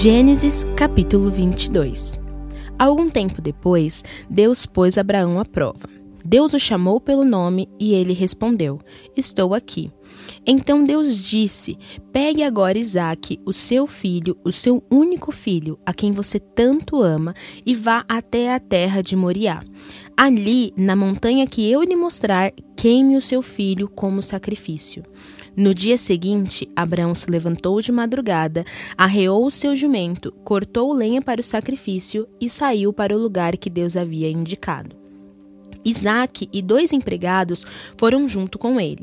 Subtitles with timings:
[0.00, 2.20] Gênesis capítulo 22
[2.78, 5.88] Algum tempo depois, Deus pôs Abraão à prova.
[6.24, 8.78] Deus o chamou pelo nome e ele respondeu:
[9.16, 9.90] Estou aqui.
[10.46, 11.76] Então Deus disse:
[12.12, 17.34] Pegue agora Isaque, o seu filho, o seu único filho, a quem você tanto ama,
[17.66, 19.64] e vá até a terra de Moriá.
[20.16, 25.02] Ali, na montanha que eu lhe mostrar, queime o seu filho como sacrifício.
[25.58, 28.64] No dia seguinte, Abraão se levantou de madrugada,
[28.96, 33.68] arreou o seu jumento, cortou lenha para o sacrifício e saiu para o lugar que
[33.68, 34.94] Deus havia indicado.
[35.84, 37.66] Isaac e dois empregados
[37.98, 39.02] foram junto com ele.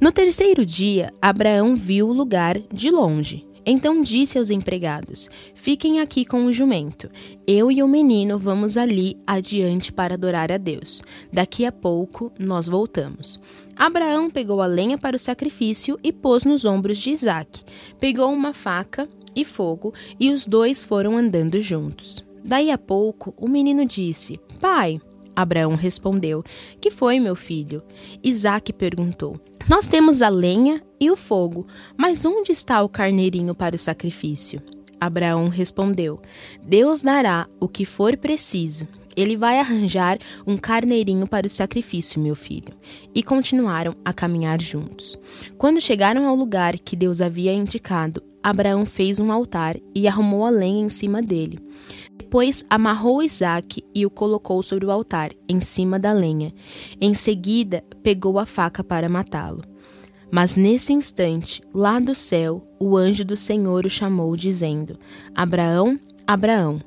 [0.00, 3.45] No terceiro dia, Abraão viu o lugar de longe.
[3.66, 7.10] Então disse aos empregados: Fiquem aqui com o jumento.
[7.46, 11.02] Eu e o menino vamos ali adiante para adorar a Deus.
[11.32, 13.40] Daqui a pouco nós voltamos.
[13.74, 17.64] Abraão pegou a lenha para o sacrifício e pôs nos ombros de Isaque.
[17.98, 22.24] Pegou uma faca e fogo e os dois foram andando juntos.
[22.44, 25.00] Daí a pouco o menino disse: Pai,
[25.36, 26.42] Abraão respondeu:
[26.80, 27.82] Que foi, meu filho?
[28.24, 33.76] Isaque perguntou: Nós temos a lenha e o fogo, mas onde está o carneirinho para
[33.76, 34.62] o sacrifício?
[34.98, 36.20] Abraão respondeu:
[36.62, 38.88] Deus dará o que for preciso.
[39.14, 42.74] Ele vai arranjar um carneirinho para o sacrifício, meu filho.
[43.14, 45.18] E continuaram a caminhar juntos.
[45.56, 50.50] Quando chegaram ao lugar que Deus havia indicado, Abraão fez um altar e arrumou a
[50.50, 51.58] lenha em cima dele.
[52.26, 56.52] Depois amarrou Isaac e o colocou sobre o altar, em cima da lenha.
[57.00, 59.62] Em seguida, pegou a faca para matá-lo.
[60.28, 64.98] Mas nesse instante, lá do céu, o anjo do Senhor o chamou, dizendo:
[65.36, 66.82] Abraão, Abraão.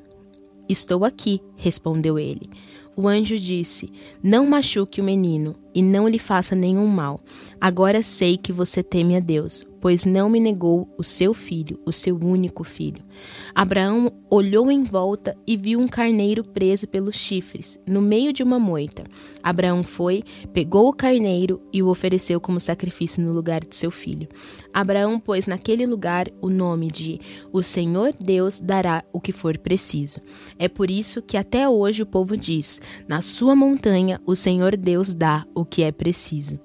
[0.68, 2.50] Estou aqui, respondeu ele.
[2.94, 7.22] O anjo disse: Não machuque o menino e não lhe faça nenhum mal.
[7.60, 11.92] Agora sei que você teme a Deus, pois não me negou o seu filho, o
[11.92, 13.04] seu único filho.
[13.54, 18.60] Abraão olhou em volta e viu um carneiro preso pelos chifres, no meio de uma
[18.60, 19.04] moita.
[19.44, 24.28] Abraão foi, pegou o carneiro e o ofereceu como sacrifício no lugar de seu filho.
[24.74, 27.20] Abraão pôs naquele lugar o nome de
[27.52, 30.22] O Senhor Deus dará o que for preciso.
[30.58, 35.14] É por isso que até hoje o povo diz: Na sua montanha o Senhor Deus
[35.14, 36.60] dá que é preciso.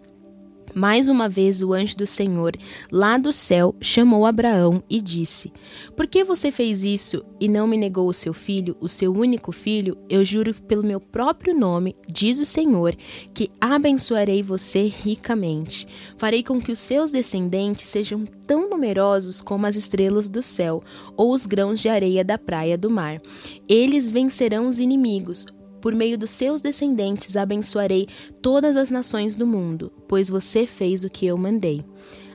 [0.74, 2.56] Mais uma vez o anjo do Senhor,
[2.90, 5.52] lá do céu, chamou Abraão e disse:
[5.96, 9.52] Por que você fez isso e não me negou o seu filho, o seu único
[9.52, 9.96] filho?
[10.10, 12.96] Eu juro pelo meu próprio nome, diz o Senhor,
[13.32, 15.86] que abençoarei você ricamente.
[16.18, 20.82] Farei com que os seus descendentes sejam tão numerosos como as estrelas do céu
[21.16, 23.22] ou os grãos de areia da praia do mar.
[23.68, 25.46] Eles vencerão os inimigos
[25.84, 28.08] por meio dos seus descendentes abençoarei
[28.40, 31.84] todas as nações do mundo, pois você fez o que eu mandei.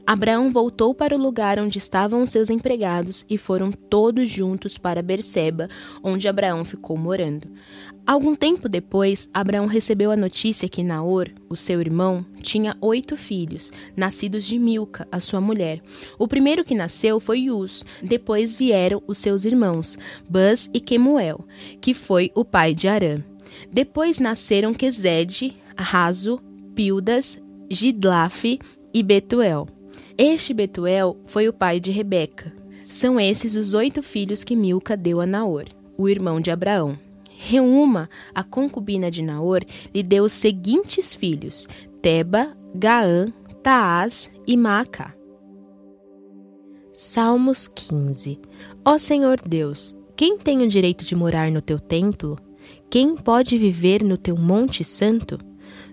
[0.05, 5.01] Abraão voltou para o lugar onde estavam os seus empregados e foram todos juntos para
[5.01, 5.67] Berseba,
[6.03, 7.47] onde Abraão ficou morando.
[8.05, 13.71] Algum tempo depois, Abraão recebeu a notícia que Naor, o seu irmão, tinha oito filhos,
[13.95, 15.81] nascidos de Milca, a sua mulher.
[16.19, 19.97] O primeiro que nasceu foi Uz, depois vieram os seus irmãos,
[20.29, 21.43] Buz e Quemuel,
[21.81, 23.23] que foi o pai de Arã.
[23.71, 26.39] Depois nasceram Quezede, Razo,
[26.75, 28.59] Pildas, Gidlaf
[28.93, 29.67] e Betuel.
[30.17, 32.53] Este Betuel foi o pai de Rebeca.
[32.81, 35.65] São esses os oito filhos que Milca deu a Naor,
[35.97, 36.97] o irmão de Abraão.
[37.29, 41.67] Reuma, a concubina de Naor, lhe deu os seguintes filhos:
[42.01, 43.31] Teba, Gaã,
[43.63, 45.13] Taás e Maacá.
[46.91, 48.41] Salmos 15
[48.83, 52.37] Ó Senhor Deus, quem tem o direito de morar no teu templo?
[52.89, 55.37] Quem pode viver no teu monte santo?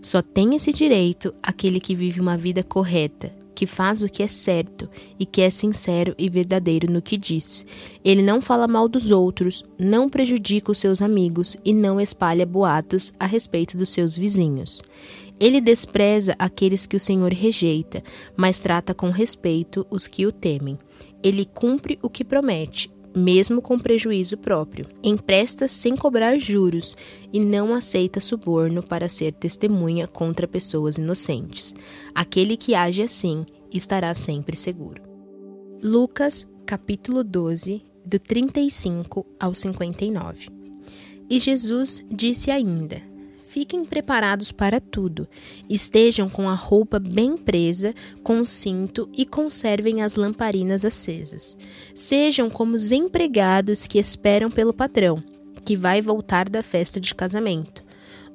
[0.01, 4.29] Só tem esse direito aquele que vive uma vida correta, que faz o que é
[4.29, 4.89] certo
[5.19, 7.67] e que é sincero e verdadeiro no que diz.
[8.05, 13.13] Ele não fala mal dos outros, não prejudica os seus amigos e não espalha boatos
[13.19, 14.83] a respeito dos seus vizinhos.
[15.39, 18.03] Ele despreza aqueles que o Senhor rejeita,
[18.37, 20.79] mas trata com respeito os que o temem.
[21.23, 24.87] Ele cumpre o que promete mesmo com prejuízo próprio.
[25.03, 26.95] Empresta sem cobrar juros
[27.33, 31.75] e não aceita suborno para ser testemunha contra pessoas inocentes.
[32.15, 35.03] Aquele que age assim estará sempre seguro.
[35.83, 40.51] Lucas, capítulo 12, do 35 ao 59.
[41.31, 43.16] E Jesus disse ainda:
[43.57, 45.27] Fiquem preparados para tudo.
[45.67, 51.57] Estejam com a roupa bem presa, com o cinto e conservem as lamparinas acesas.
[51.95, 55.25] Sejam como os empregados que esperam pelo patrão,
[55.65, 57.83] que vai voltar da festa de casamento.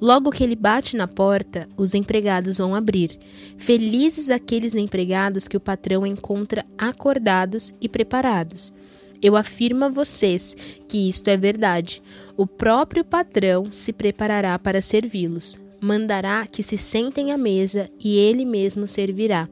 [0.02, 3.20] Logo que ele bate na porta, os empregados vão abrir.
[3.60, 8.74] Felizes aqueles empregados que o patrão encontra acordados e preparados.
[9.22, 10.56] Eu afirmo a vocês
[10.88, 12.02] que isto é verdade.
[12.36, 15.58] O próprio patrão se preparará para servi-los.
[15.80, 19.48] Mandará que se sentem à mesa e ele mesmo servirá.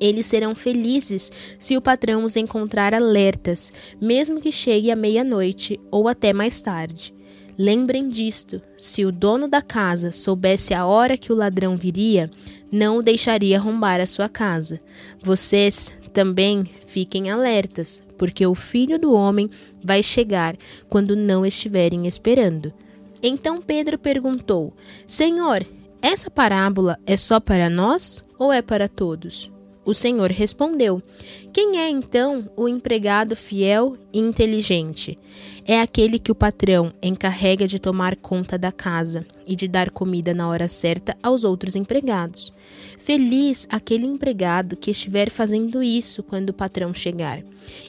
[0.00, 6.08] Eles serão felizes se o patrão os encontrar alertas, mesmo que chegue à meia-noite ou
[6.08, 7.12] até mais tarde.
[7.58, 12.30] Lembrem disto: se o dono da casa soubesse a hora que o ladrão viria,
[12.72, 14.80] não o deixaria arrombar a sua casa.
[15.22, 19.48] Vocês também fiquem alertas, porque o filho do homem
[19.82, 20.56] vai chegar
[20.88, 22.72] quando não estiverem esperando.
[23.22, 24.72] Então Pedro perguntou:
[25.06, 25.64] Senhor,
[26.02, 29.50] essa parábola é só para nós ou é para todos?
[29.84, 31.02] O Senhor respondeu:
[31.52, 35.18] Quem é então o empregado fiel e inteligente?
[35.66, 40.32] É aquele que o patrão encarrega de tomar conta da casa e de dar comida
[40.32, 42.52] na hora certa aos outros empregados.
[42.96, 47.42] Feliz aquele empregado que estiver fazendo isso quando o patrão chegar.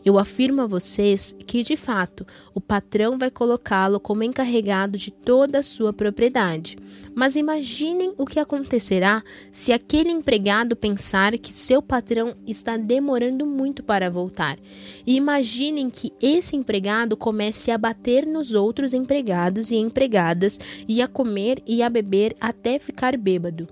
[0.03, 5.59] Eu afirmo a vocês que, de fato, o patrão vai colocá-lo como encarregado de toda
[5.59, 6.77] a sua propriedade.
[7.13, 9.21] Mas imaginem o que acontecerá
[9.51, 14.57] se aquele empregado pensar que seu patrão está demorando muito para voltar.
[15.05, 21.07] E imaginem que esse empregado comece a bater nos outros empregados e empregadas e a
[21.07, 23.67] comer e a beber até ficar bêbado.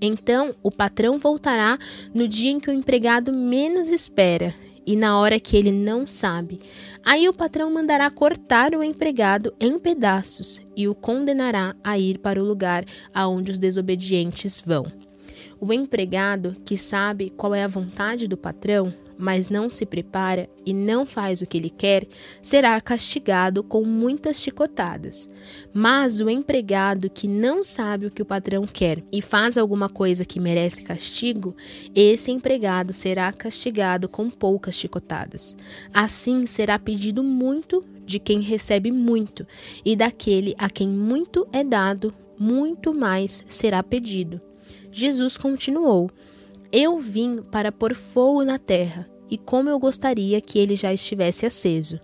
[0.00, 1.78] Então o patrão voltará
[2.12, 4.54] no dia em que o empregado menos espera
[4.86, 6.60] e na hora que ele não sabe.
[7.04, 12.42] Aí o patrão mandará cortar o empregado em pedaços e o condenará a ir para
[12.42, 12.84] o lugar
[13.14, 14.86] aonde os desobedientes vão.
[15.60, 20.72] O empregado que sabe qual é a vontade do patrão mas não se prepara e
[20.72, 22.06] não faz o que ele quer,
[22.40, 25.28] será castigado com muitas chicotadas.
[25.72, 30.24] Mas o empregado que não sabe o que o patrão quer e faz alguma coisa
[30.24, 31.54] que merece castigo,
[31.94, 35.56] esse empregado será castigado com poucas chicotadas.
[35.92, 39.46] Assim será pedido muito de quem recebe muito,
[39.84, 44.40] e daquele a quem muito é dado, muito mais será pedido.
[44.90, 46.10] Jesus continuou:
[46.74, 51.46] eu vim para pôr fogo na terra, e como eu gostaria que ele já estivesse
[51.46, 52.00] aceso.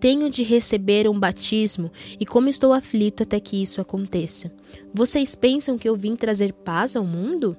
[0.00, 4.50] Tenho de receber um batismo, e como estou aflito até que isso aconteça.
[4.94, 7.54] Vocês pensam que eu vim trazer paz ao mundo?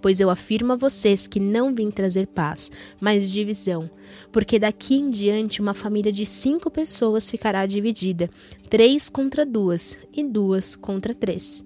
[0.00, 3.90] Pois eu afirmo a vocês que não vim trazer paz, mas divisão.
[4.32, 8.30] Porque daqui em diante uma família de cinco pessoas ficará dividida,
[8.70, 11.62] três contra duas e duas contra três.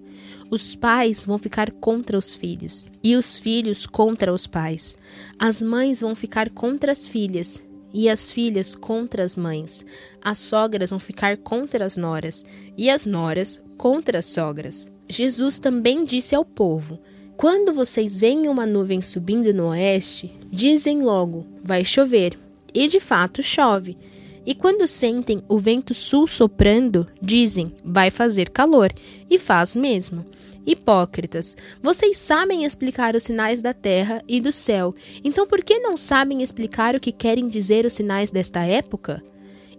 [0.51, 4.97] Os pais vão ficar contra os filhos e os filhos contra os pais.
[5.39, 7.63] As mães vão ficar contra as filhas
[7.93, 9.85] e as filhas contra as mães.
[10.21, 12.43] As sogras vão ficar contra as noras
[12.77, 14.91] e as noras contra as sogras.
[15.07, 16.99] Jesus também disse ao povo:
[17.37, 22.37] Quando vocês veem uma nuvem subindo no oeste, dizem logo: vai chover.
[22.73, 23.97] E de fato chove.
[24.45, 28.91] E quando sentem o vento sul soprando, dizem: vai fazer calor.
[29.29, 30.25] E faz mesmo.
[30.65, 34.93] Hipócritas, vocês sabem explicar os sinais da terra e do céu,
[35.23, 39.23] então por que não sabem explicar o que querem dizer os sinais desta época?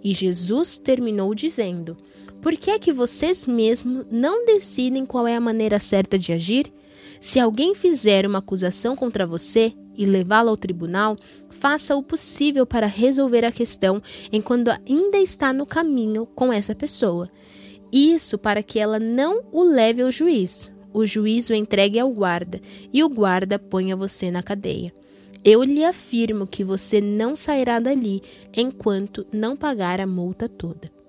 [0.03, 1.97] E Jesus terminou dizendo:
[2.41, 6.73] Por que é que vocês mesmos não decidem qual é a maneira certa de agir?
[7.21, 11.17] Se alguém fizer uma acusação contra você e levá-la ao tribunal,
[11.51, 17.31] faça o possível para resolver a questão enquanto ainda está no caminho com essa pessoa.
[17.93, 20.71] Isso para que ela não o leve ao juiz.
[20.95, 22.61] O juiz o entregue ao guarda
[22.93, 24.93] e o guarda ponha você na cadeia.
[25.45, 28.23] Eu lhe afirmo que você não sairá dali
[28.57, 31.02] enquanto não pagar a multa toda.